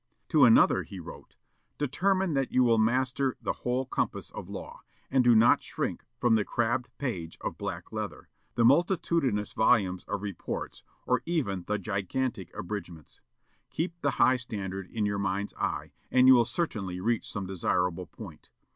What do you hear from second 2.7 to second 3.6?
master the